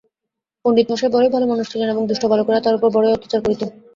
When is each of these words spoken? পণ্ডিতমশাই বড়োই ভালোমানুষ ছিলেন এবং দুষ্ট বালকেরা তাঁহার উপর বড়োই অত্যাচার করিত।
পণ্ডিতমশাই 0.65 1.13
বড়োই 1.13 1.33
ভালোমানুষ 1.35 1.65
ছিলেন 1.71 1.87
এবং 1.89 2.03
দুষ্ট 2.05 2.23
বালকেরা 2.31 2.59
তাঁহার 2.59 2.77
উপর 2.79 2.89
বড়োই 2.95 3.15
অত্যাচার 3.15 3.39
করিত। 3.43 3.61